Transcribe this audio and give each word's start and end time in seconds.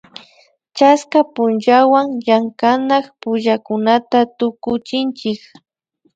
chaska 0.77 1.19
punllawan 1.33 2.07
llankanak 2.25 3.05
pullakunata 3.21 4.19
tukuchinchik 4.37 5.39